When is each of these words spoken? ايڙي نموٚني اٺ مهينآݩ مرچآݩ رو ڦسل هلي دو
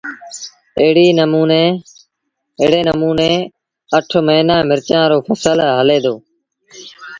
ايڙي 2.63 2.77
نموٚني 2.87 3.33
اٺ 3.97 4.09
مهينآݩ 4.27 4.67
مرچآݩ 4.69 5.09
رو 5.11 5.17
ڦسل 5.25 5.57
هلي 5.77 5.99
دو 6.05 6.15